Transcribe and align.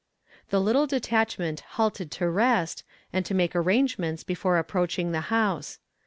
The 0.49 0.59
little 0.59 0.87
detachment 0.87 1.59
halted 1.77 2.09
to 2.09 2.27
rest, 2.27 2.83
and 3.13 3.23
to 3.23 3.35
make 3.35 3.55
arrangements 3.55 4.23
before 4.23 4.57
approaching 4.57 5.11
the 5.11 5.21
house. 5.29 5.77